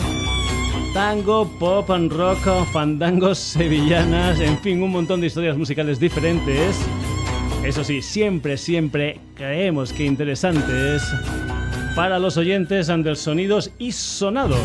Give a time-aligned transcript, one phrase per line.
[0.93, 2.39] tango, pop and rock,
[2.71, 6.77] fandangos sevillanas, en fin, un montón de historias musicales diferentes.
[7.63, 11.03] Eso sí, siempre, siempre creemos que interesantes
[11.95, 14.59] para los oyentes ante sonidos y sonados.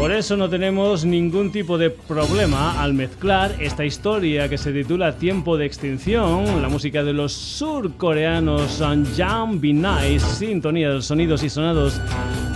[0.00, 5.16] Por eso no tenemos ningún tipo de problema al mezclar esta historia que se titula
[5.16, 8.82] Tiempo de Extinción, la música de los surcoreanos
[9.14, 12.00] Jam Be Nice, sintonía de sonidos y sonados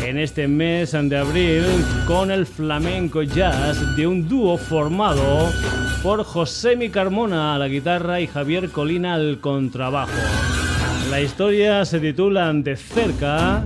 [0.02, 1.64] en este mes de abril
[2.06, 5.52] con el flamenco jazz de un dúo formado
[6.02, 10.12] por José Mi Carmona a la guitarra y Javier Colina al contrabajo.
[11.10, 13.64] La historia se titula De cerca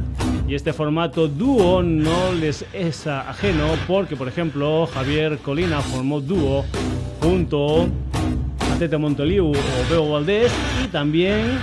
[0.49, 6.65] y este formato dúo no les es ajeno porque, por ejemplo, Javier Colina formó dúo
[7.21, 10.51] junto a Tete Montoliu o Bebo Valdés
[10.83, 11.59] y también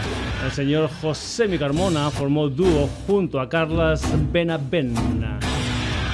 [0.46, 4.96] el señor José Mi Carmona formó dúo junto a Carlas Benavent.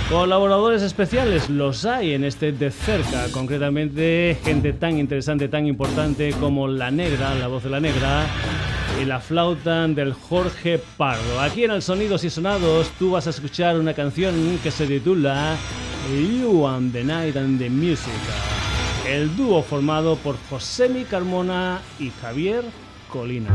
[0.09, 6.68] Colaboradores especiales los hay en este de cerca, concretamente gente tan interesante, tan importante como
[6.68, 8.25] La Negra, la voz de La Negra,
[9.01, 11.39] y la flauta del Jorge Pardo.
[11.39, 15.57] Aquí en el Sonidos y Sonados tú vas a escuchar una canción que se titula
[16.09, 18.13] You and the Night and the Music.
[19.07, 22.63] El dúo formado por Josemi Carmona y Javier
[23.09, 23.50] Colina.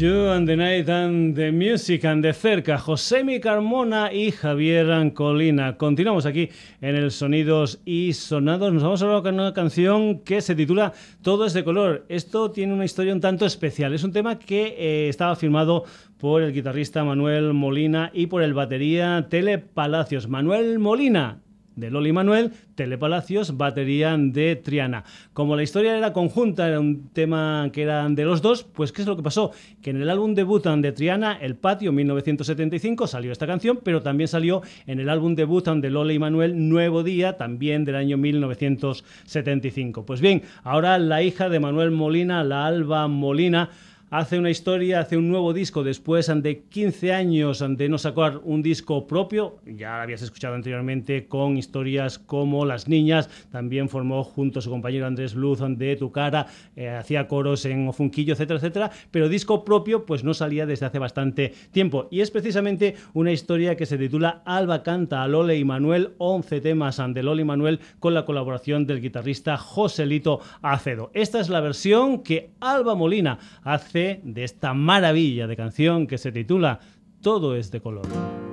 [0.00, 5.76] And the Night and the Music and de cerca, Josemi Carmona y Javier Colina.
[5.76, 6.50] Continuamos aquí
[6.80, 8.72] en el Sonidos y Sonados.
[8.72, 10.92] Nos vamos a hablar con una canción que se titula
[11.22, 12.06] Todo es de color.
[12.08, 13.92] Esto tiene una historia un tanto especial.
[13.92, 15.84] Es un tema que eh, estaba firmado
[16.18, 20.28] por el guitarrista Manuel Molina y por el batería Tele Palacios.
[20.28, 21.40] Manuel Molina
[21.78, 25.04] de Loli Manuel, Telepalacios, batería de Triana.
[25.32, 29.02] Como la historia era conjunta, era un tema que eran de los dos, pues ¿qué
[29.02, 29.52] es lo que pasó?
[29.82, 34.28] Que en el álbum debut de Triana, El Patio, 1975, salió esta canción, pero también
[34.28, 40.04] salió en el álbum debut de Loli y Manuel, Nuevo Día, también del año 1975.
[40.06, 43.70] Pues bien, ahora la hija de Manuel Molina, la Alba Molina,
[44.10, 48.62] hace una historia, hace un nuevo disco después de 15 años de no sacar un
[48.62, 49.58] disco propio.
[49.66, 53.28] Ya habías escuchado anteriormente con historias como Las Niñas.
[53.50, 56.46] También formó junto a su compañero Andrés Luz de Tu Cara,
[56.76, 58.90] eh, hacía coros en Ofunquillo, etcétera, etcétera.
[59.10, 62.08] Pero disco propio, pues no salía desde hace bastante tiempo.
[62.10, 66.60] Y es precisamente una historia que se titula Alba canta a Lole y Manuel, 11
[66.60, 71.10] temas de Lole y Manuel con la colaboración del guitarrista Joselito Acedo.
[71.14, 76.32] Esta es la versión que Alba Molina hace de esta maravilla de canción que se
[76.32, 76.80] titula
[77.20, 78.47] Todo es de color.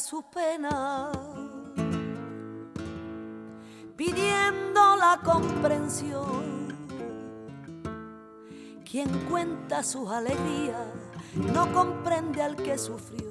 [0.00, 1.16] Sus penas,
[3.96, 6.68] pidiendo la comprensión.
[8.90, 10.88] Quien cuenta sus alegrías
[11.36, 13.30] no comprende al que sufrió.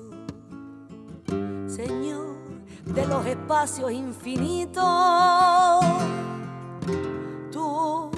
[1.67, 2.37] Señor
[2.85, 4.85] de los espacios infinitos,
[7.51, 8.11] tú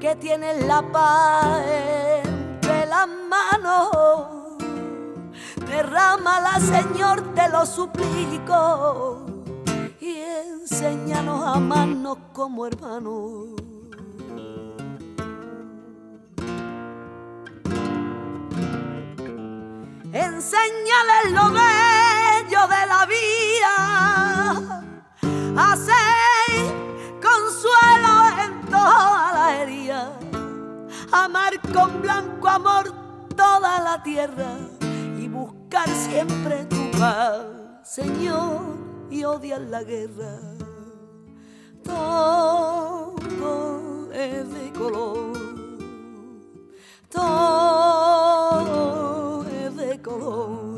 [0.00, 1.64] que tienes la paz
[2.24, 4.35] entre las manos
[5.76, 9.26] Derrámala, Señor, te lo suplico.
[10.00, 13.48] Y enséñanos a amarnos como hermanos.
[20.14, 23.74] Enséñales lo bello de la vida.
[25.58, 26.54] Hacer
[27.20, 28.14] consuelo
[28.44, 30.18] en toda la herida.
[31.12, 32.94] Amar con blanco amor
[33.36, 34.75] toda la tierra
[35.36, 37.44] buscar siempre tu paz,
[37.84, 38.60] Señor,
[39.10, 40.40] y odiar la guerra.
[41.84, 43.14] Todo
[44.12, 45.32] es de color,
[47.10, 48.46] todo
[49.44, 50.75] es de color.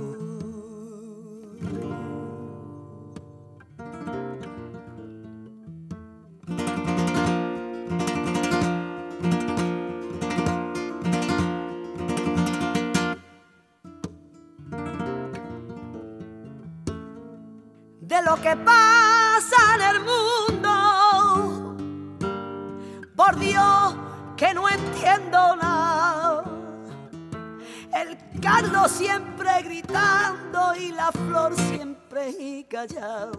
[18.23, 21.77] Lo que pasa en el mundo.
[23.15, 23.95] Por Dios
[24.37, 26.45] que no entiendo nada.
[27.93, 33.33] El cardo siempre gritando y la flor siempre callado.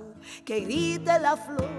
[0.45, 1.69] Que grite la flor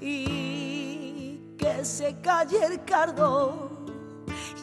[0.00, 3.70] y que se calle el cardo.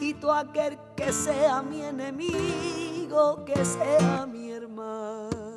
[0.00, 5.47] Y tú aquel que sea mi enemigo, que sea mi hermano.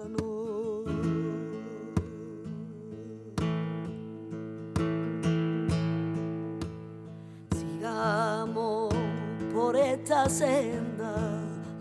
[9.53, 11.13] Por esta senda.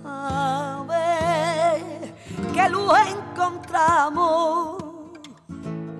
[0.04, 2.14] A ver
[2.52, 4.82] qué luz encontramos,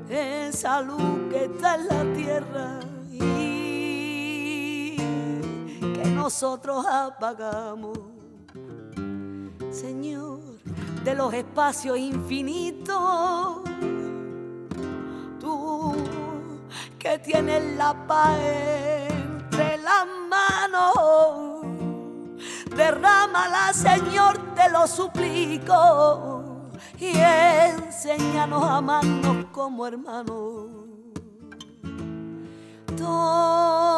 [0.08, 7.98] esa luz que está en la tierra y que nosotros apagamos.
[9.70, 10.40] Señor,
[11.04, 13.60] de los espacios infinitos,
[15.38, 15.94] tú
[16.98, 18.38] que tienes la paz
[22.90, 26.42] Derrámala, Señor, te lo suplico.
[26.98, 30.66] Y enséñanos a amarnos como hermanos.
[32.96, 33.89] Todo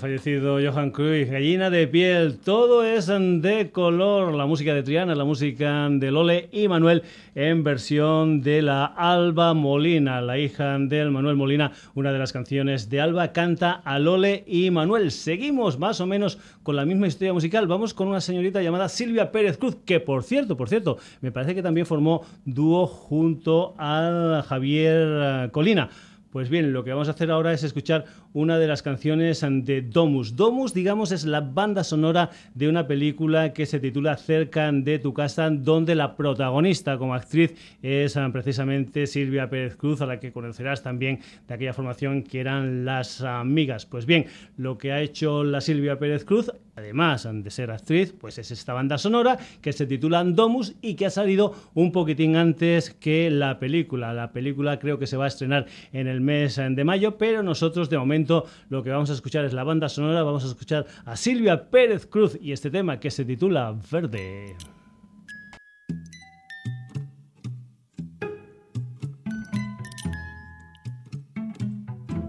[0.00, 5.26] fallecido Johan Cruyff, Gallina de piel, todo es de color, la música de Triana, la
[5.26, 7.02] música de Lole y Manuel
[7.34, 12.88] en versión de la Alba Molina, la hija del Manuel Molina, una de las canciones
[12.88, 15.10] de Alba canta a Lole y Manuel.
[15.10, 19.30] Seguimos más o menos con la misma historia musical, vamos con una señorita llamada Silvia
[19.30, 24.42] Pérez Cruz, que por cierto, por cierto, me parece que también formó dúo junto a
[24.48, 25.90] Javier Colina.
[26.30, 29.82] Pues bien, lo que vamos a hacer ahora es escuchar una de las canciones de
[29.82, 30.36] Domus.
[30.36, 35.12] Domus, digamos, es la banda sonora de una película que se titula Cerca de tu
[35.12, 40.30] casa, donde la protagonista como actriz es ah, precisamente Silvia Pérez Cruz, a la que
[40.30, 41.18] conocerás también
[41.48, 43.84] de aquella formación que eran Las Amigas.
[43.84, 48.38] Pues bien, lo que ha hecho la Silvia Pérez Cruz, además de ser actriz, pues
[48.38, 52.90] es esta banda sonora que se titula Domus y que ha salido un poquitín antes
[52.90, 54.12] que la película.
[54.12, 57.88] La película creo que se va a estrenar en el mes de mayo, pero nosotros
[57.88, 61.16] de momento lo que vamos a escuchar es la banda sonora, vamos a escuchar a
[61.16, 64.56] Silvia Pérez Cruz y este tema que se titula Verde.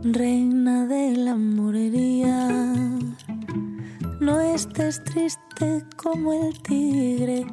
[0.04, 2.50] Reina de la morería,
[4.22, 7.44] no estés triste como el tigre,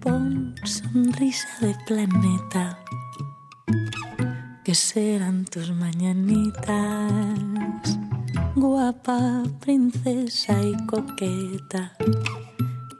[0.00, 2.78] pon sonrisa de planeta
[4.62, 7.38] que serán tus mañanitas,
[8.54, 11.96] guapa, princesa y coqueta,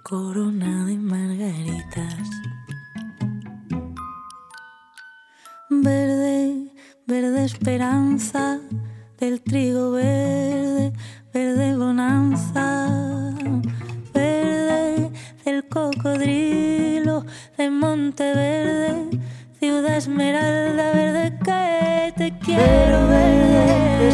[0.03, 2.31] corona de margaritas.
[5.69, 6.73] Verde,
[7.07, 8.61] verde esperanza,
[9.19, 10.93] del trigo verde,
[11.35, 12.89] verde bonanza,
[14.15, 15.11] verde
[15.45, 17.27] del cocodrilo
[17.59, 19.19] de Monteverde
[19.59, 24.13] ciudad esmeralda verde que te quiero ver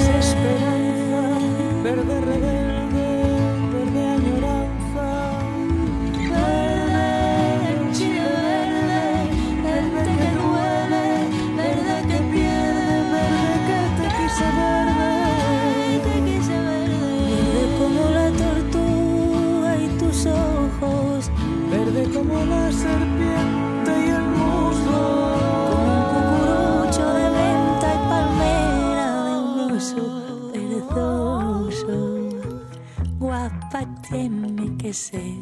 [34.11, 35.39] tiene que ser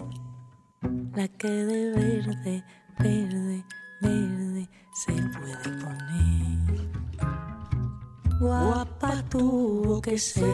[1.16, 2.64] la que de verde,
[2.98, 3.64] verde,
[4.00, 6.58] verde se puede poner.
[8.40, 10.44] Guapa tuvo que ser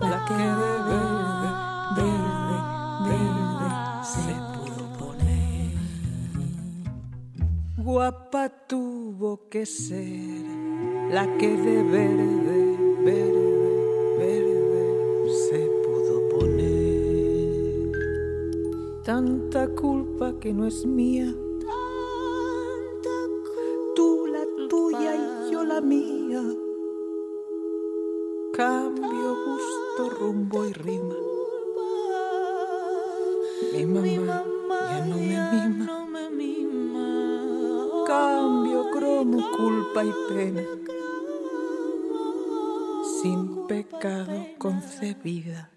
[0.00, 1.48] la que de verde,
[1.96, 2.58] verde,
[3.08, 3.68] verde
[4.02, 5.74] se pudo poner.
[7.78, 10.44] Guapa tuvo que ser
[11.10, 13.55] la que de verde, verde,
[19.86, 21.32] culpa que no es mía.
[23.94, 26.42] Tú la tuya y yo la mía.
[28.52, 31.14] Cambio, gusto, rumbo y rima.
[33.72, 34.44] Mi mamá,
[34.90, 37.06] ya no me mima.
[38.08, 40.64] Cambio, cromo, culpa y pena.
[43.20, 45.75] Sin pecado concebida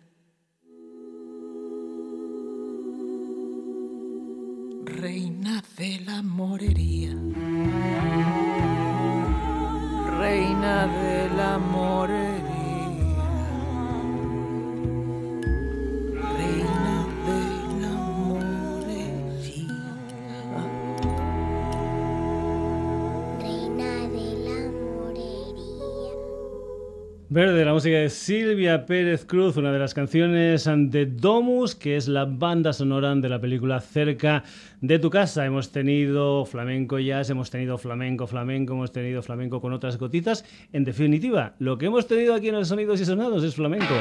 [27.80, 32.74] música de Silvia Pérez Cruz, una de las canciones de Domus, que es la banda
[32.74, 34.44] sonora de la película Cerca
[34.82, 35.46] de tu casa.
[35.46, 40.44] Hemos tenido flamenco jazz, hemos tenido flamenco, flamenco, hemos tenido flamenco con otras gotitas.
[40.74, 43.96] En definitiva, lo que hemos tenido aquí en el Sonidos y Sonados es flamenco.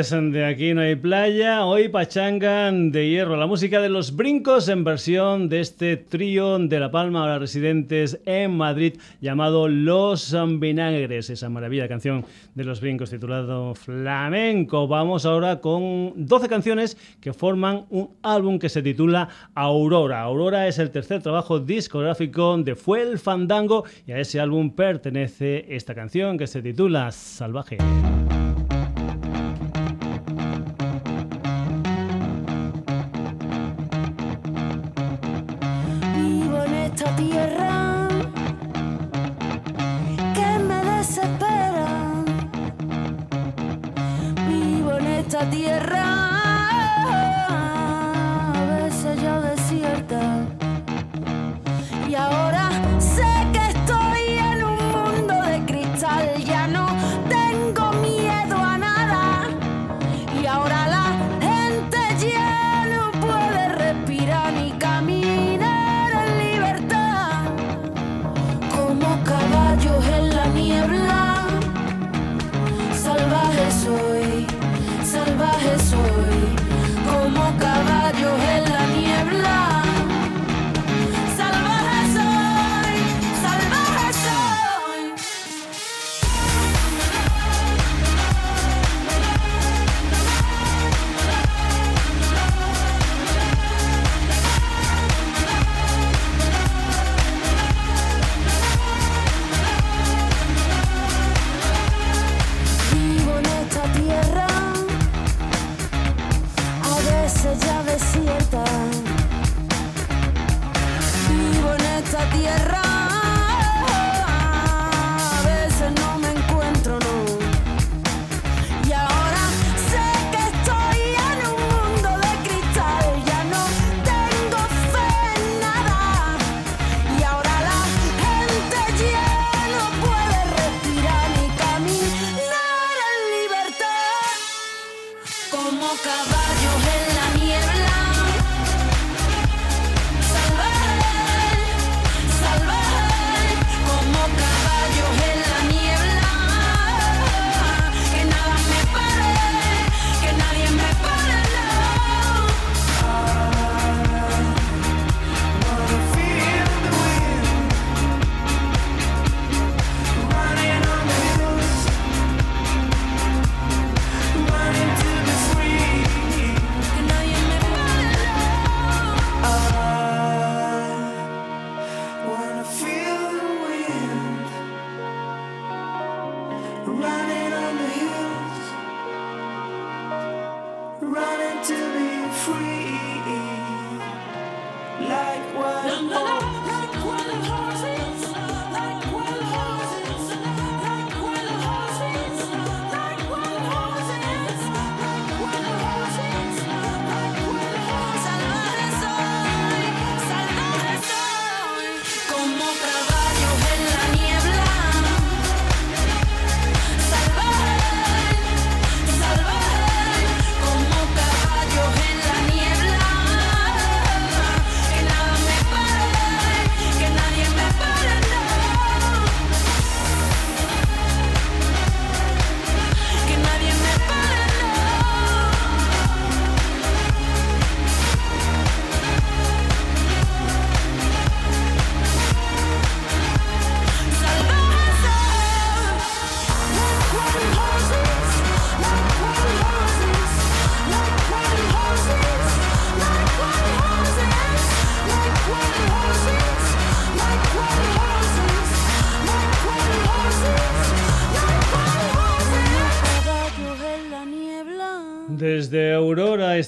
[0.00, 4.82] De aquí no hay playa, hoy pachanga de hierro, la música de los brincos en
[4.82, 11.50] versión de este trío de La Palma, ahora residentes en Madrid, llamado Los Vinagres, esa
[11.50, 14.88] maravilla canción de los brincos titulado Flamenco.
[14.88, 20.22] Vamos ahora con 12 canciones que forman un álbum que se titula Aurora.
[20.22, 25.66] Aurora es el tercer trabajo discográfico de Fue el Fandango y a ese álbum pertenece
[25.68, 27.76] esta canción que se titula Salvaje.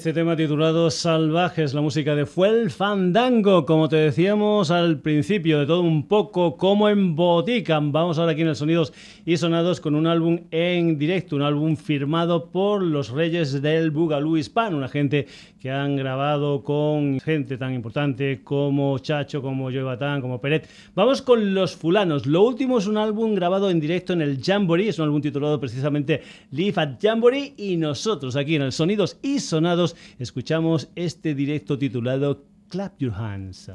[0.03, 5.67] Este tema titulado Salvajes, la música de Fuel Fandango, como te decíamos al principio, de
[5.67, 7.79] todo un poco como en botica.
[7.81, 8.93] Vamos ahora aquí en el Sonidos
[9.25, 14.37] y Sonados con un álbum en directo, un álbum firmado por los Reyes del Bugalú
[14.37, 15.29] Hispano, una gente
[15.63, 20.69] que han grabado con gente tan importante como Chacho, como Joe Batán, como Peret.
[20.97, 22.27] Vamos con Los Fulanos.
[22.27, 25.61] Lo último es un álbum grabado en directo en el Jamboree, es un álbum titulado
[25.61, 26.21] precisamente
[26.51, 32.43] Live at Jamboree y nosotros aquí en el Sonidos y Sonados escuchamos este directo titulado
[32.69, 33.71] Clap Your Hands.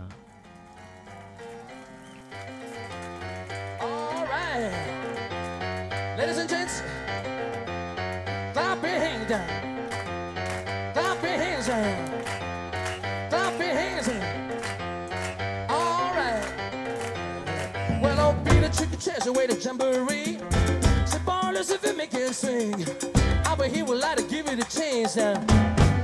[22.27, 22.73] It swing,
[23.45, 25.41] I bet he would like to give it a chance now.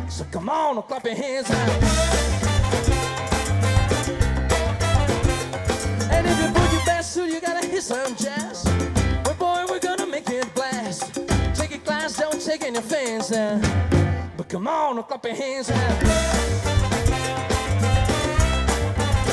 [0.09, 1.69] So come on, clap your hands now.
[6.11, 8.63] And if you put your best suit, you gotta hit some jazz.
[9.25, 11.15] Well, boy, we're gonna make it blast.
[11.55, 13.59] Take a glass, don't take any fans now.
[14.37, 15.99] But come on, clap your hands now.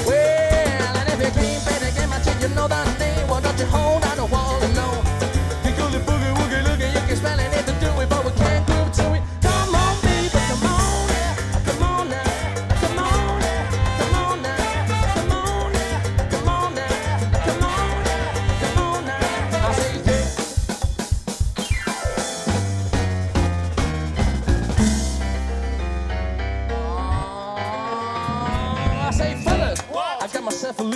[0.07, 3.29] Well, and if you play the game, I tell you know that name.
[3.29, 5.10] Why don't you hold on the wall alone?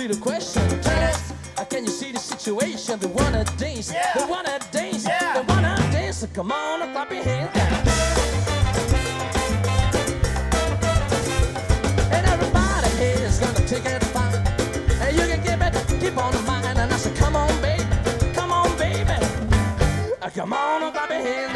[0.05, 0.61] A little question.
[1.57, 2.99] Uh, can you see the situation?
[2.99, 6.17] They wanna dance, they wanna dance, they wanna dance.
[6.17, 7.49] So come on, clap your hands.
[12.11, 14.35] And everybody here is gonna take it fine.
[15.01, 16.77] And you can give it, keep on the mind.
[16.77, 17.83] And I said, come on, baby,
[18.33, 19.15] come on, baby.
[20.35, 21.54] Come on, clap your hands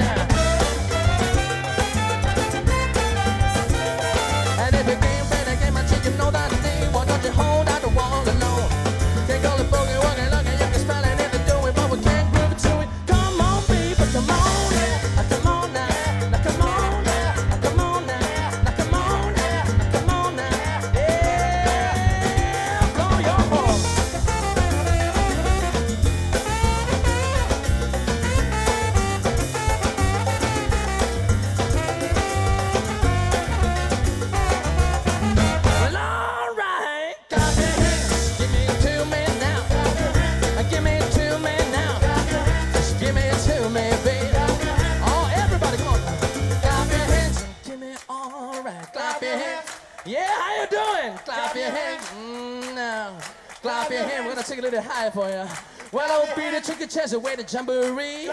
[55.11, 55.47] for ya.
[55.91, 58.29] Well, I will be the trick of treasure, way to jamboree.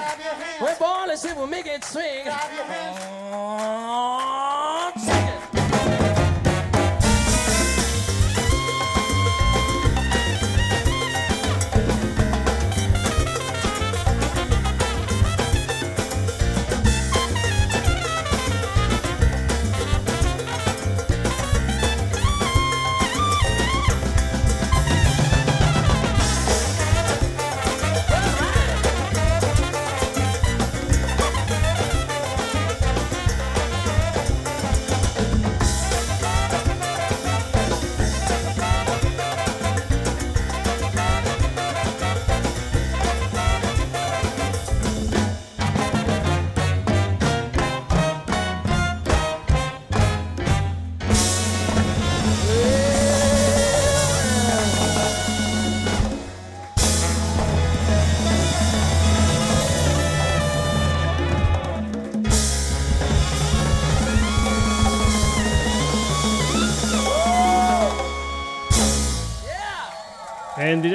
[0.61, 2.27] We're ballin', let's see, we'll make it swing.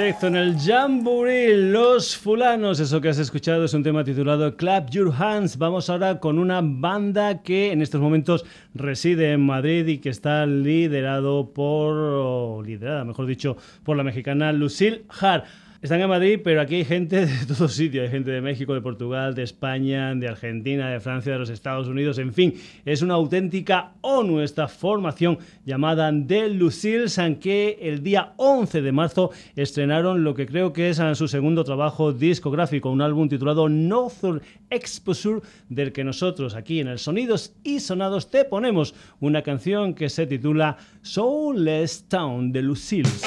[0.02, 2.80] Directo en el Jamboree, Los Fulanos.
[2.80, 5.56] Eso que has escuchado es un tema titulado Clap Your Hands.
[5.58, 10.44] Vamos ahora con una banda que en estos momentos reside en Madrid y que está
[10.44, 15.44] liderado por, liderada, mejor dicho, por la mexicana Lucille Hart.
[15.82, 18.04] Están en Madrid, pero aquí hay gente de todos sitios.
[18.04, 21.88] Hay gente de México, de Portugal, de España, de Argentina, de Francia, de los Estados
[21.88, 22.18] Unidos.
[22.18, 28.80] En fin, es una auténtica ONU esta formación llamada The Lucille's, que el día 11
[28.80, 33.68] de marzo estrenaron lo que creo que es su segundo trabajo discográfico, un álbum titulado
[33.68, 34.40] Northern
[34.70, 40.08] Exposure, del que nosotros aquí en el Sonidos y Sonados te ponemos una canción que
[40.10, 43.24] se titula Soulless Town de Lucille's.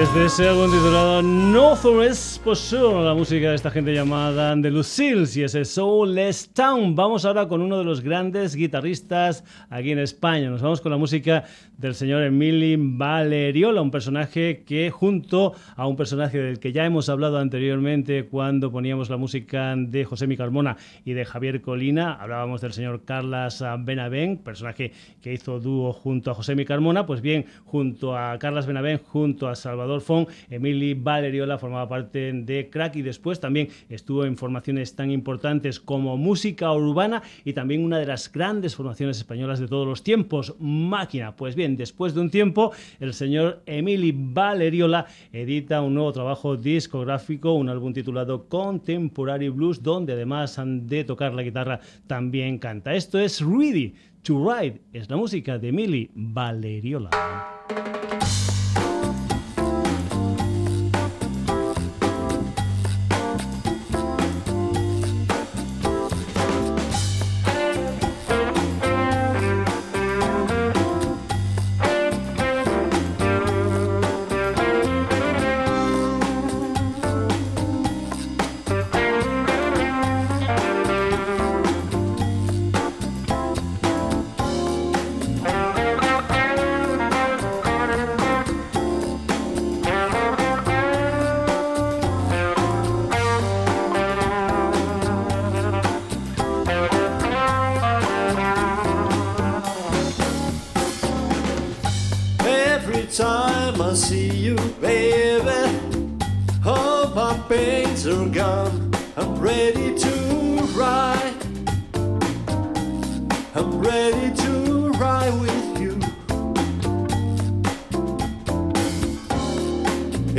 [0.00, 5.42] Desde ese álbum titulado Northwest Posture, la música de esta gente llamada The Lucille y
[5.42, 6.96] ese Soulless Town.
[6.96, 10.48] Vamos ahora con uno de los grandes guitarristas aquí en España.
[10.48, 11.44] Nos vamos con la música
[11.76, 17.10] del señor Emili Valeriola, un personaje que junto a un personaje del que ya hemos
[17.10, 22.62] hablado anteriormente cuando poníamos la música de José Mi Carmona y de Javier Colina, hablábamos
[22.62, 27.44] del señor Carlas Benavent, personaje que hizo dúo junto a José Mi Carmona, pues bien,
[27.66, 33.02] junto a Carlas Benavent, junto a Salvador Fon, Emily Valeriola formaba parte de Crack y
[33.02, 38.30] después también estuvo en formaciones tan importantes como Música Urbana y también una de las
[38.30, 41.34] grandes formaciones españolas de todos los tiempos, Máquina.
[41.34, 47.54] Pues bien, después de un tiempo, el señor Emily Valeriola edita un nuevo trabajo discográfico,
[47.54, 52.94] un álbum titulado Contemporary Blues, donde además de tocar la guitarra también canta.
[52.94, 57.10] Esto es Ready to Ride, es la música de Emily Valeriola.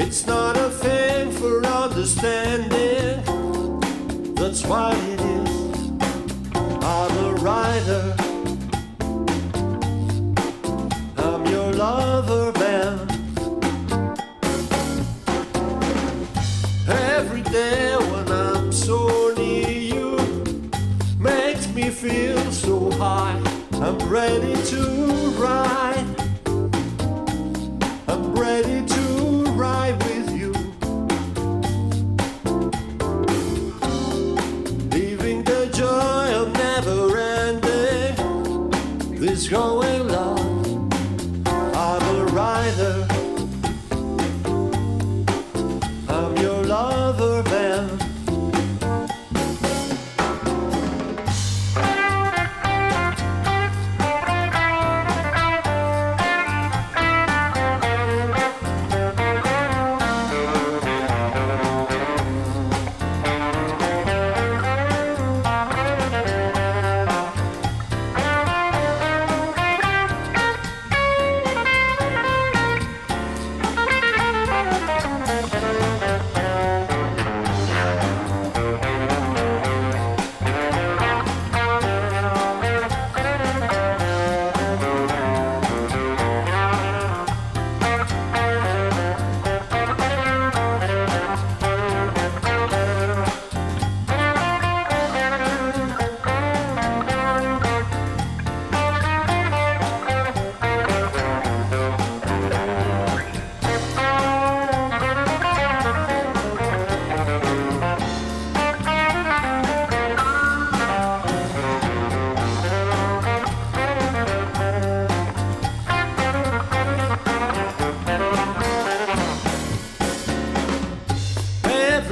[0.03, 3.23] It's not a thing for understanding.
[4.33, 5.91] That's why it is.
[6.55, 8.15] I'm a rider.
[11.17, 12.97] I'm your lover, man.
[16.89, 20.17] Every day when I'm so near you
[21.19, 23.39] makes me feel so high.
[23.73, 24.81] I'm ready to
[25.37, 26.10] ride.
[39.51, 40.10] going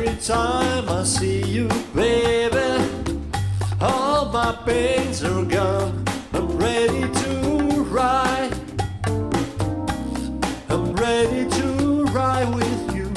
[0.09, 2.83] every time I see you, baby.
[3.79, 6.03] All my pains are gone.
[6.33, 8.53] I'm ready to ride.
[10.69, 13.11] I'm ready to ride with you.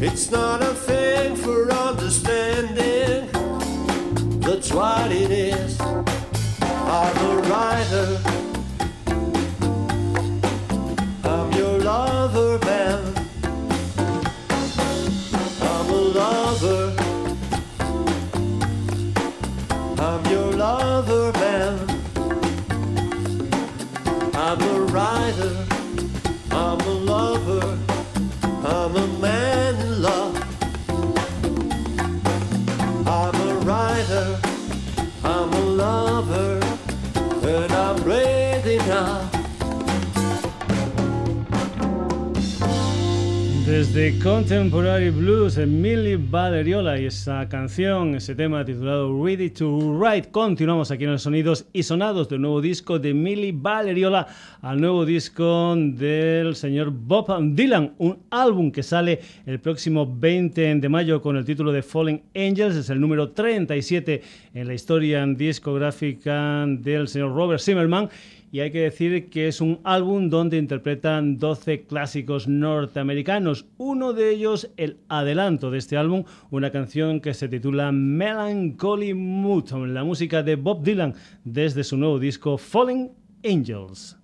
[0.00, 3.28] It's not a thing for understanding.
[4.40, 5.80] That's what it is.
[5.80, 8.43] I'm a rider.
[43.94, 50.32] Desde Contemporary Blues, Millie Valeriola y esa canción, ese tema titulado Ready to Write.
[50.32, 54.26] Continuamos aquí en los sonidos y sonados del nuevo disco de Millie Valeriola
[54.62, 60.88] al nuevo disco del señor Bob Dylan, un álbum que sale el próximo 20 de
[60.88, 64.22] mayo con el título de Falling Angels, es el número 37
[64.54, 68.08] en la historia discográfica del señor Robert Zimmerman
[68.54, 73.66] y hay que decir que es un álbum donde interpretan 12 clásicos norteamericanos.
[73.78, 79.72] Uno de ellos, el adelanto de este álbum, una canción que se titula Melancholy Mood,
[79.88, 83.10] la música de Bob Dylan desde su nuevo disco Falling
[83.44, 84.16] Angels.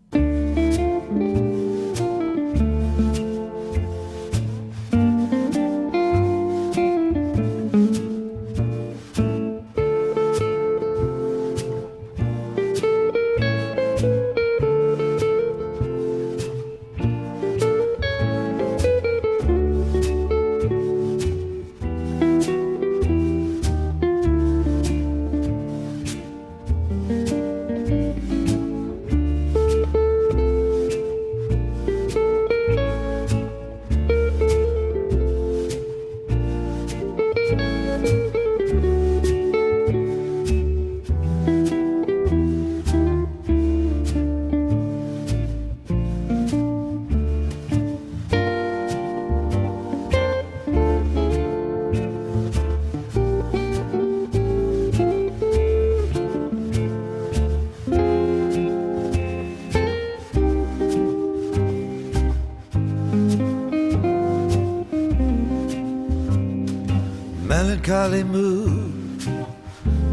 [67.91, 69.21] Melancholy mood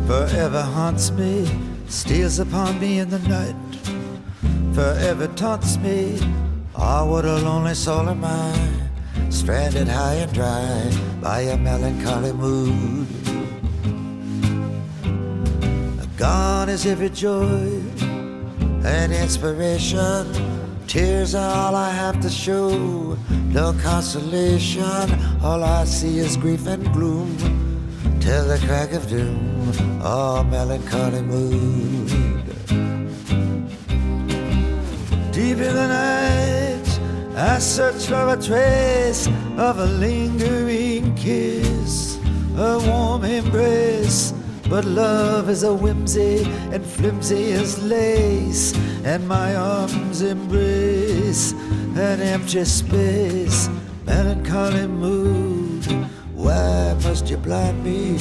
[0.08, 1.48] forever haunts me,
[1.88, 3.56] steals upon me in the night,
[4.74, 6.20] forever taunts me.
[6.76, 8.52] Ah, what a lonely soul am I,
[9.30, 13.08] stranded high and dry by a melancholy mood.
[16.18, 17.80] Gone is every joy
[18.86, 20.26] and inspiration.
[20.88, 25.06] Tears are all I have to show, no consolation.
[25.44, 27.57] All I see is grief and gloom
[28.28, 29.72] till the crack of doom.
[30.04, 32.44] Oh, melancholy mood.
[35.32, 36.90] Deep in the night,
[37.38, 39.28] I search for a trace
[39.68, 42.20] of a lingering kiss,
[42.58, 44.34] a warm embrace.
[44.70, 48.76] But love is a whimsy and flimsy as lace,
[49.06, 51.54] and my arms embrace
[52.08, 53.70] an empty space,
[54.06, 55.27] melancholy mood.
[57.48, 58.20] Blind me?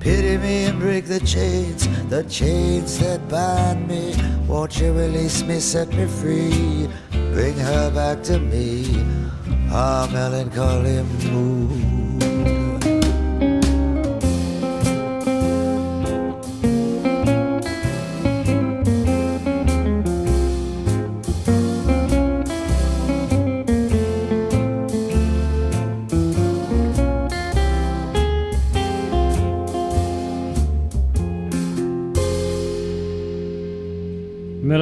[0.00, 4.16] Pity me and break the chains, the chains that bind me.
[4.48, 6.88] Won't you release me, set me free,
[7.32, 8.84] bring her back to me?
[9.70, 11.93] Ah, melancholy mood.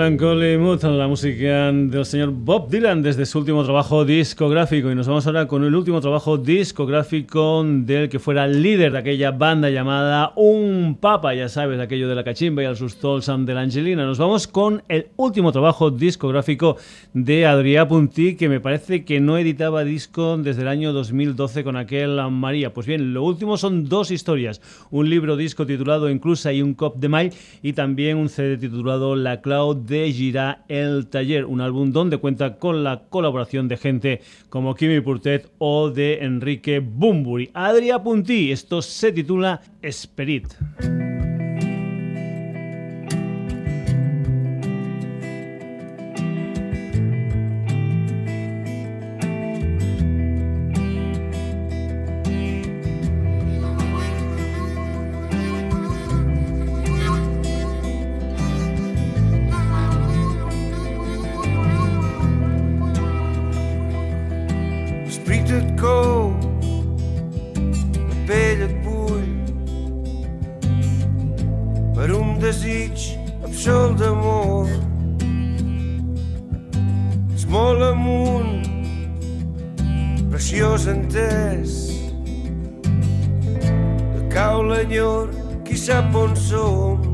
[0.02, 4.90] La música del señor Bob Dylan desde su último trabajo discográfico.
[4.90, 9.30] Y nos vamos ahora con el último trabajo discográfico del que fuera líder de aquella
[9.30, 13.54] banda llamada Un Papa, ya sabes, aquello de la cachimba y el sustol San de
[13.54, 14.04] la Angelina.
[14.04, 16.78] Nos vamos con el último trabajo discográfico
[17.14, 21.76] de Adrià Puntí, que me parece que no editaba disco desde el año 2012 con
[21.76, 22.74] aquel María.
[22.74, 26.96] Pues bien, lo último son dos historias: un libro disco titulado Inclusa y un Cop
[26.96, 27.32] de Mail,
[27.62, 32.56] y también un CD titulado La Cloud de Gira El Taller, un álbum donde cuenta
[32.56, 37.50] con la colaboración de gente como Kimi Purtet o de Enrique Bumburi.
[37.52, 40.48] Adria Puntí, esto se titula Spirit.
[86.02, 87.11] up on so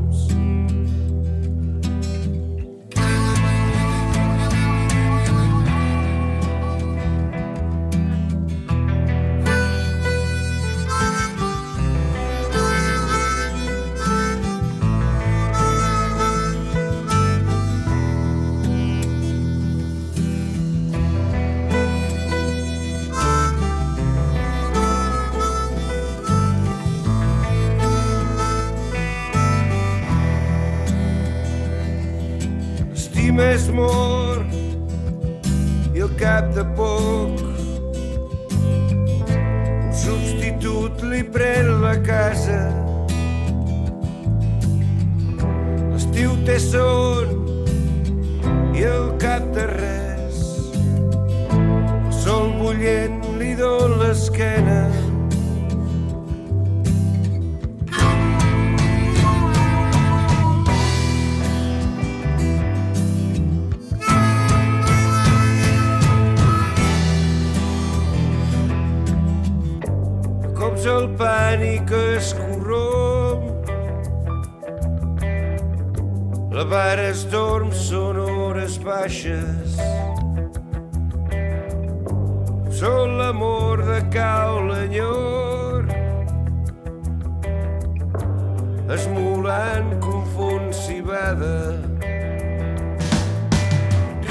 [33.79, 34.45] amor
[35.95, 37.39] i al cap de poc
[39.79, 42.59] un substitut li pren la casa.
[45.91, 47.27] L'estiu té son
[48.75, 50.43] i al cap de res
[51.49, 54.88] el sol bullent li dol l'esquena.
[70.79, 73.67] Cops el pànic es corromp.
[76.53, 79.75] La vara es dorm, són hores baixes.
[82.79, 85.85] Són l'amor de cau l'enyor.
[88.95, 91.75] Esmolant confon cibada.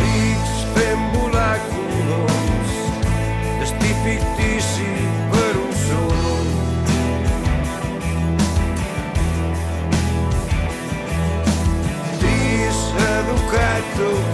[0.01, 2.77] Rics fent volar coloms.
[3.61, 4.78] Destí fictici
[13.23, 14.28] do canto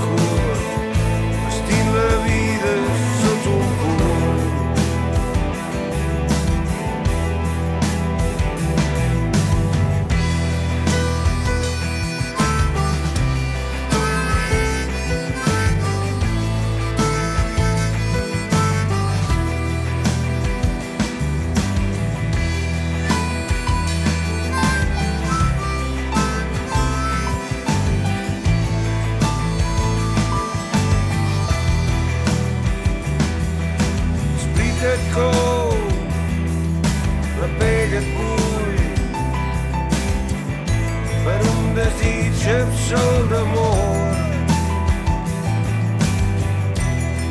[42.84, 44.16] absolt d'amor.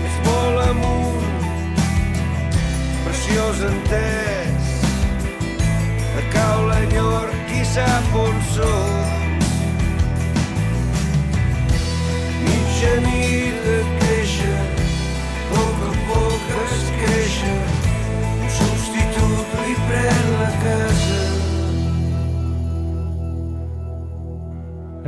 [0.07, 1.27] Es vol amunt,
[3.05, 4.71] preciós entès,
[6.17, 8.97] a cau l'enyor, qui sap on som.
[12.47, 13.82] Mitja nit de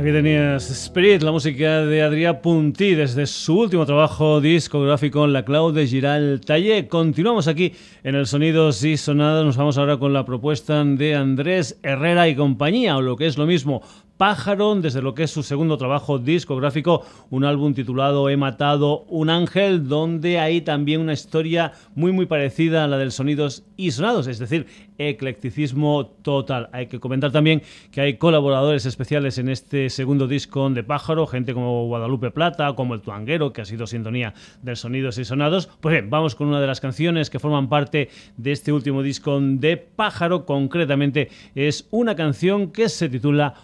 [0.06, 5.44] Aquí tenías Spirit, la música de Adrià Puntí desde su último trabajo discográfico en la
[5.44, 6.86] Cloud de Giral Taller.
[6.86, 7.72] Continuamos aquí
[8.04, 9.44] en el Sonidos y Sonados.
[9.44, 13.36] Nos vamos ahora con la propuesta de Andrés Herrera y compañía, o lo que es
[13.36, 13.82] lo mismo,
[14.16, 19.30] Pájaro, desde lo que es su segundo trabajo discográfico, un álbum titulado He matado un
[19.30, 24.26] ángel, donde hay también una historia muy muy parecida a la del Sonidos y Sonados,
[24.26, 24.66] es decir,
[24.98, 26.70] eclecticismo total.
[26.72, 31.52] Hay que comentar también que hay colaboradores especiales en este segundo disco de Pájaro, gente
[31.52, 35.68] como Guadalupe Plata, como El Tuanguero, que ha sido sintonía del Sonidos y Sonados.
[35.80, 39.38] Pues bien, vamos con una de las canciones que forman parte de este último disco
[39.40, 43.54] de Pájaro, concretamente es una canción que se titula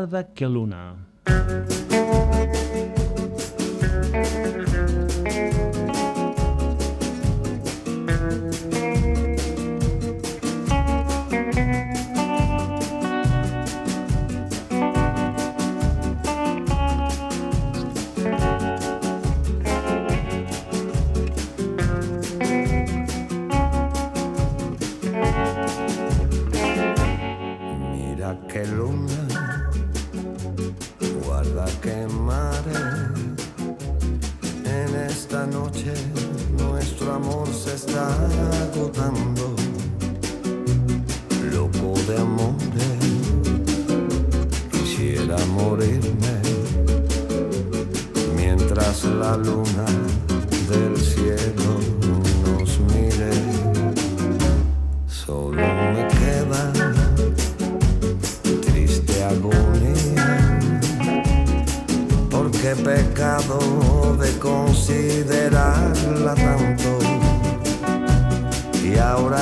[0.00, 0.96] Guarda que Luna.
[38.62, 39.54] Agotando.
[41.52, 42.98] Loco de amores,
[44.72, 46.34] quisiera morirme.
[48.36, 49.86] Mientras la luna
[50.68, 51.19] del cielo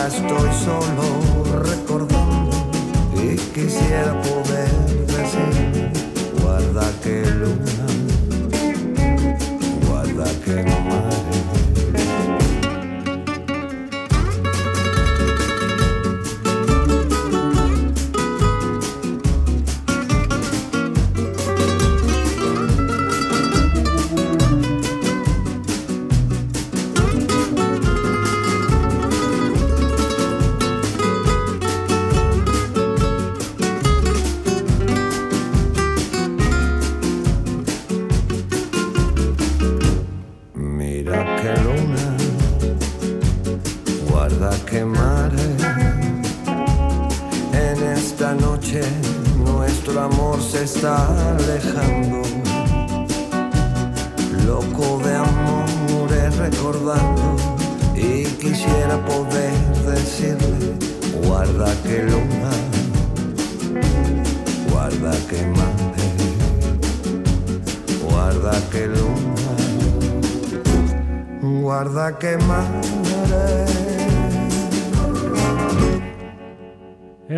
[0.09, 2.57] estoy solo recordando
[3.15, 4.48] y quisiera poder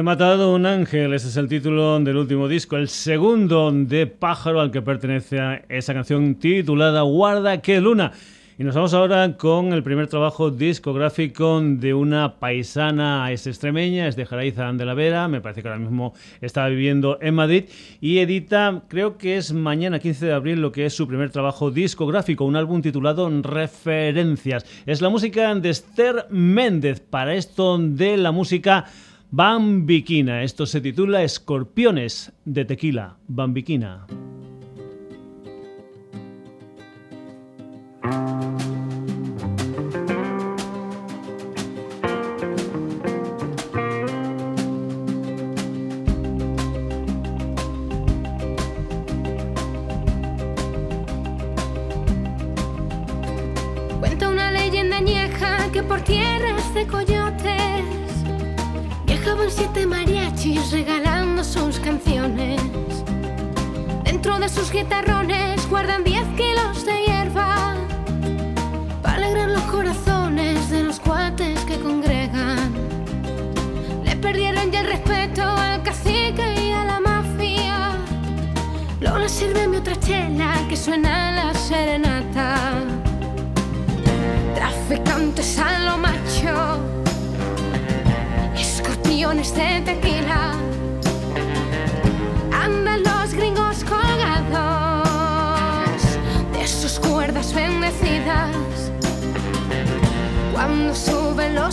[0.00, 4.62] He matado un ángel, ese es el título del último disco, el segundo de Pájaro
[4.62, 5.38] al que pertenece
[5.68, 8.10] esa canción titulada Guarda que Luna.
[8.58, 14.16] Y nos vamos ahora con el primer trabajo discográfico de una paisana, es extremeña, es
[14.16, 17.64] de Jaraiza de la Vera, me parece que ahora mismo está viviendo en Madrid
[18.00, 21.70] y edita, creo que es mañana 15 de abril, lo que es su primer trabajo
[21.70, 24.64] discográfico, un álbum titulado Referencias.
[24.86, 28.86] Es la música de Esther Méndez, para esto de la música
[29.32, 30.42] Bambiquina.
[30.42, 33.16] Esto se titula Escorpiones de Tequila.
[33.28, 34.06] Bambiquina.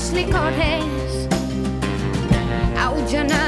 [0.07, 1.27] Los licores,
[2.79, 3.46] aullan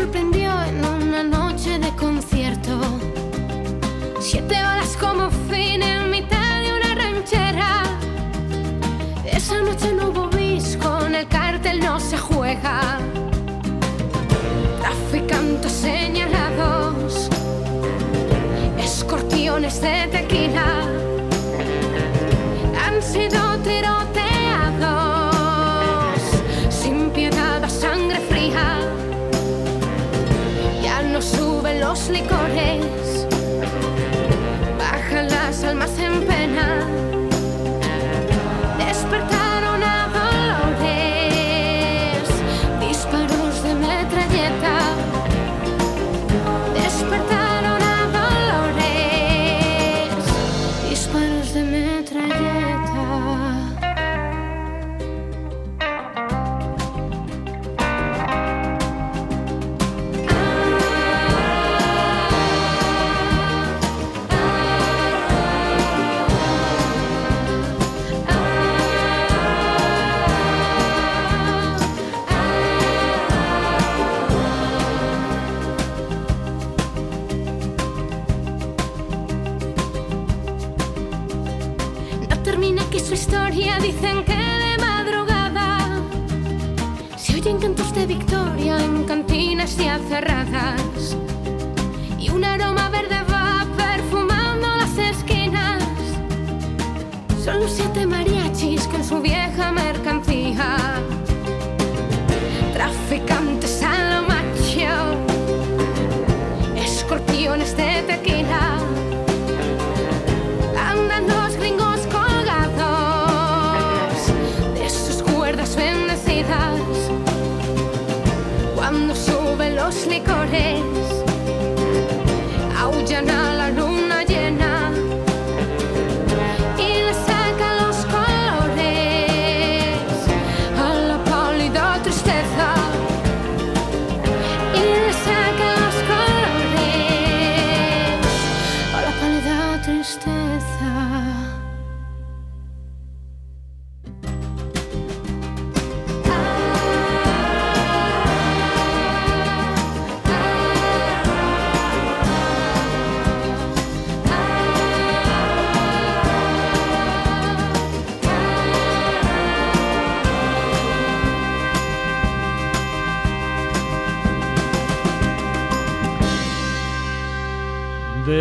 [0.00, 2.72] sorprendió en una noche de concierto.
[4.18, 7.82] Siete horas como fin en mitad de una ranchera.
[9.26, 12.98] Esa noche no hubo bis, con el cartel no se juega.
[14.80, 17.28] Traficantes señalados,
[18.78, 20.88] escorpiones de tequila,
[22.86, 24.19] han sido tiroteados
[31.90, 33.26] los licores,
[34.78, 36.79] bajan las almas en pena.
[88.10, 91.16] Victoria en cantinas ya cerradas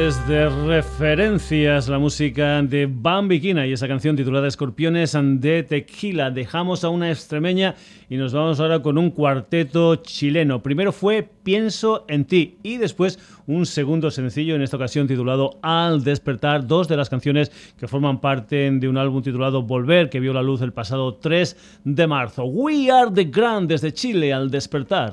[0.10, 6.32] miles de referencias, la música de Bambiquina y esa canción titulada Escorpiones de Tequila.
[6.32, 7.76] Dejamos a una extremeña
[8.10, 10.64] y nos vamos ahora con un cuarteto chileno.
[10.64, 16.04] Primero fue Pienso en ti y después un segundo sencillo, en esta ocasión titulado Al
[16.04, 20.34] despertar, dos de las canciones que forman parte de un álbum titulado Volver, que vio
[20.34, 22.46] la luz el pasado 3 de marzo.
[22.46, 25.12] We Are the Grand desde Chile, Al despertar.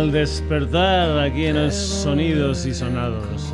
[0.00, 3.52] Al despertar aquí en los Sonidos y Sonados.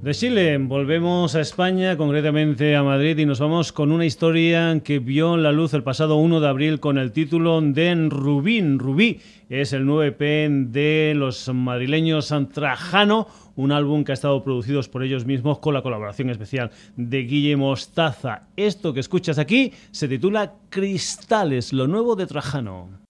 [0.00, 5.00] De Chile volvemos a España, concretamente a Madrid, y nos vamos con una historia que
[5.00, 8.78] vio la luz el pasado 1 de abril con el título de Rubín.
[8.78, 9.20] Rubí
[9.50, 15.26] es el 9P de los madrileños Trajano, un álbum que ha estado producido por ellos
[15.26, 18.48] mismos con la colaboración especial de Guille Mostaza.
[18.56, 23.03] Esto que escuchas aquí se titula Cristales, lo nuevo de Trajano.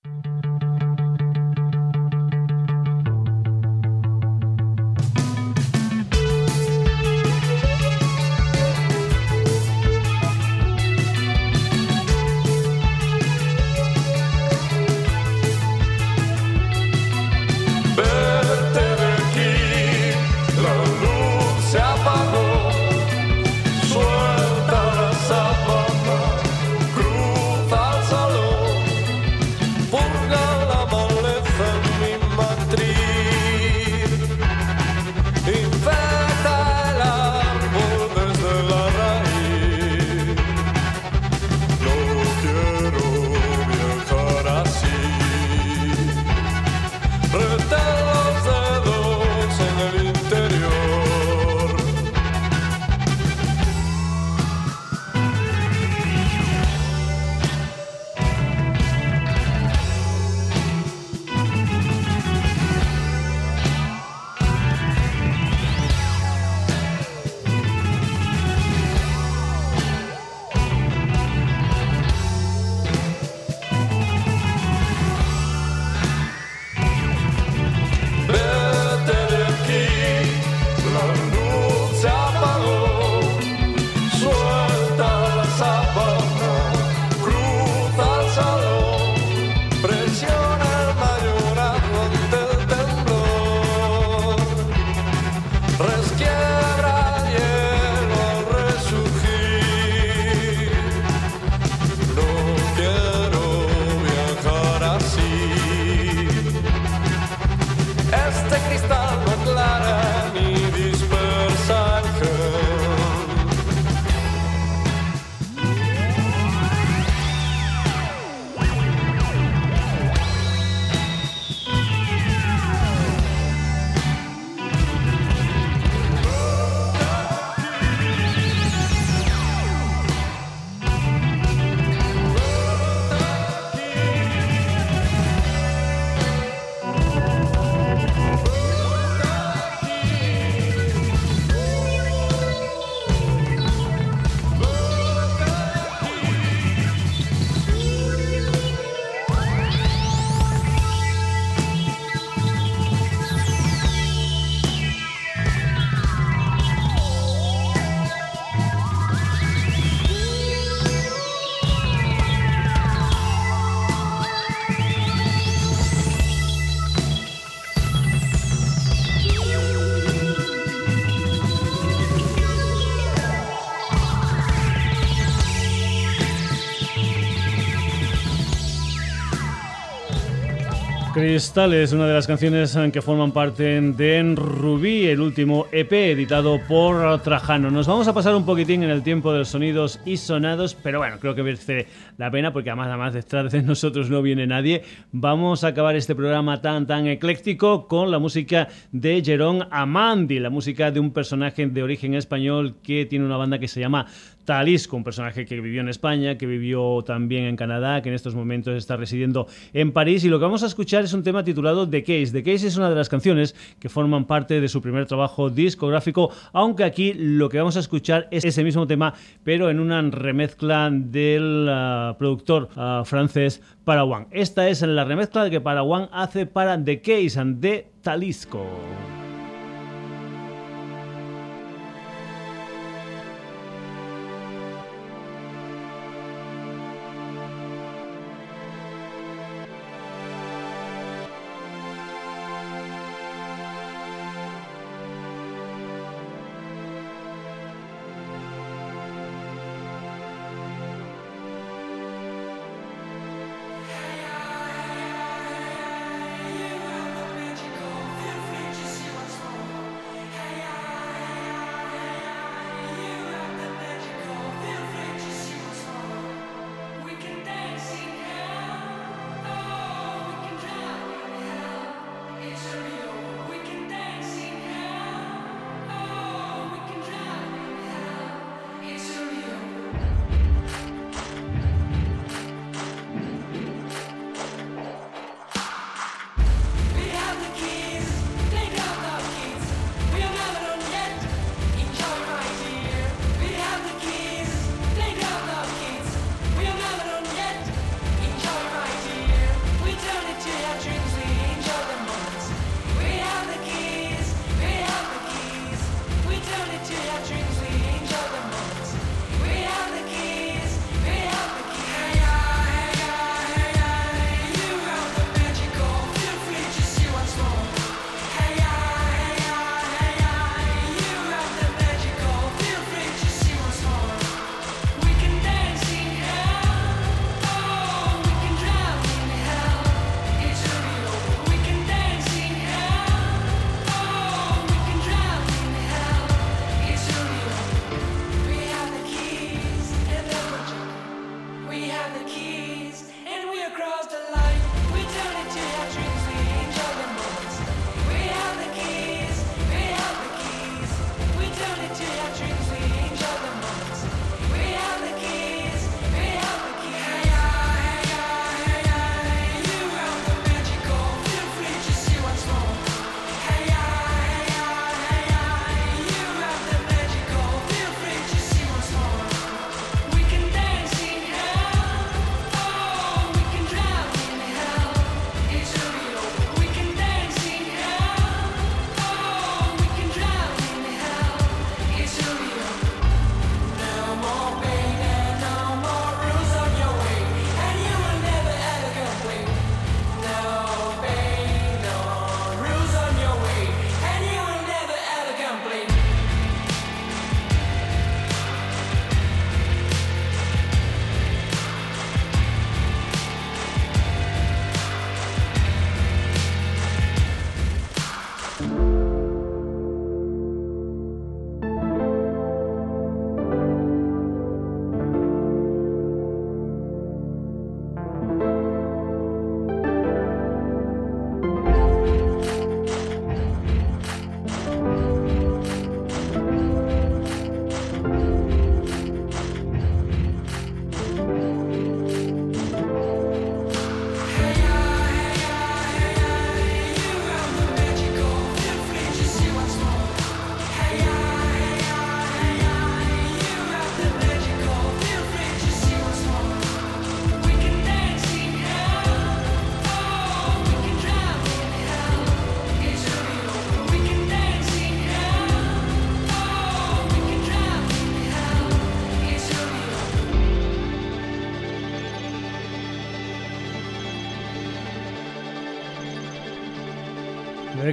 [181.24, 187.18] Cristales, una de las canciones que forman parte de Rubí, el último EP editado por
[187.22, 187.70] Trajano.
[187.70, 190.98] Nos vamos a pasar un poquitín en el tiempo de los sonidos y sonados, pero
[190.98, 191.86] bueno, creo que merece
[192.18, 194.82] la pena porque además, además detrás de nosotros no viene nadie.
[195.12, 200.50] Vamos a acabar este programa tan tan ecléctico con la música de Jerón Amandi, la
[200.50, 204.06] música de un personaje de origen español que tiene una banda que se llama
[204.44, 208.34] Talisco, un personaje que vivió en España, que vivió también en Canadá, que en estos
[208.34, 210.24] momentos está residiendo en París.
[210.24, 212.30] Y lo que vamos a escuchar es un tema titulado The Case.
[212.32, 216.30] The Case es una de las canciones que forman parte de su primer trabajo discográfico,
[216.52, 220.90] aunque aquí lo que vamos a escuchar es ese mismo tema, pero en una remezcla
[220.92, 224.26] del uh, productor uh, francés Parawan.
[224.30, 228.66] Esta es la remezcla que Parawan hace para The Case de Talisco.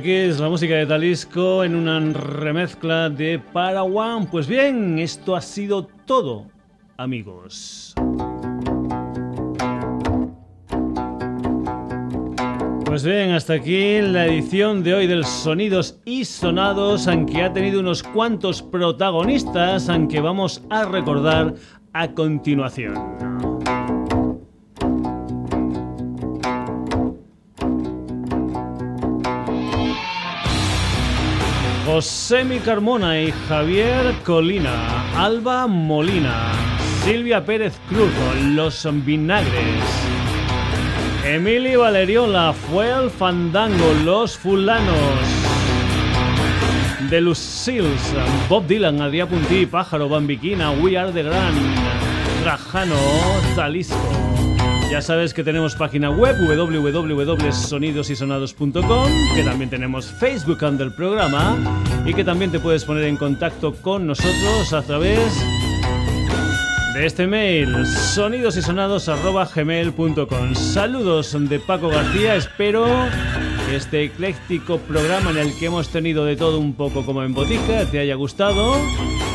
[0.02, 4.26] Aquí es la música de Talisco en una remezcla de Parawan.
[4.26, 6.47] Pues bien, esto ha sido todo,
[6.97, 7.93] amigos.
[12.84, 17.80] Pues bien, hasta aquí la edición de hoy del Sonidos y Sonados, aunque ha tenido
[17.80, 21.54] unos cuantos protagonistas, aunque vamos a recordar
[21.93, 23.51] a continuación.
[31.92, 36.54] Josemi Carmona y Javier Colina, Alba Molina,
[37.04, 38.10] Silvia Pérez Cruz,
[38.56, 39.84] Los Vinagres,
[41.26, 44.96] Emily Valeriola, Fue Fandango, Los Fulanos,
[47.10, 48.14] The Lucils,
[48.48, 51.58] Bob Dylan, Adrià Puntí, Pájaro, Bambiquina, We Are the Grand,
[52.42, 52.96] Trajano,
[53.54, 54.51] Zalisco.
[54.92, 61.58] Ya sabes que tenemos página web www.sonidosysonados.com, que también tenemos Facebook del programa
[62.06, 65.34] y que también te puedes poner en contacto con nosotros a través
[66.94, 72.86] de este mail sonidosysonados.gmail.com Saludos de Paco García, espero
[73.74, 77.86] este ecléctico programa en el que hemos tenido de todo un poco como en botica
[77.86, 78.76] te haya gustado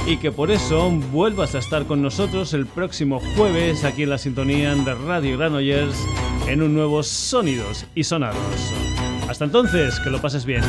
[0.07, 4.18] y que por eso vuelvas a estar con nosotros el próximo jueves aquí en la
[4.18, 5.97] sintonía de Radio Granollers
[6.47, 8.72] en un nuevo Sonidos y Sonados.
[9.28, 10.62] Hasta entonces, que lo pases bien.